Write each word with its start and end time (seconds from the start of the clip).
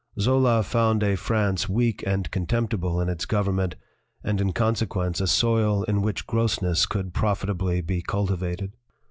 Zola 0.19 0.63
found 0.63 1.03
a 1.03 1.15
France 1.15 1.69
weak 1.69 2.03
and 2.07 2.31
contemptible 2.31 2.99
in 2.99 3.07
its 3.07 3.27
govern 3.27 3.57
ment, 3.57 3.75
and 4.23 4.41
in 4.41 4.51
consequence 4.51 5.21
a 5.21 5.27
soil 5.27 5.83
in 5.83 6.01
which 6.01 6.25
gross 6.25 6.59
ness 6.59 6.87
could 6.87 7.13
profitably 7.13 7.81
be 7.81 8.01
cultivated. 8.01 8.73